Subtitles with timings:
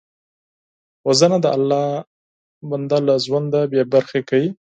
[1.07, 1.85] وژنه د الله
[2.69, 4.49] بنده له ژونده بېبرخې کوي